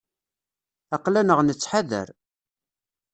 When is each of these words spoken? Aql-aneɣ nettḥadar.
Aql-aneɣ 0.95 1.39
nettḥadar. 1.41 2.09